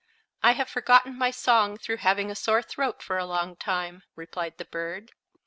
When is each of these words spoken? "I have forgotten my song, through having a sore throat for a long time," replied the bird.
"I 0.41 0.53
have 0.53 0.67
forgotten 0.67 1.15
my 1.15 1.29
song, 1.29 1.77
through 1.77 1.97
having 1.97 2.31
a 2.31 2.35
sore 2.35 2.63
throat 2.63 3.03
for 3.03 3.19
a 3.19 3.25
long 3.27 3.55
time," 3.55 4.01
replied 4.15 4.57
the 4.57 4.65
bird. 4.65 5.11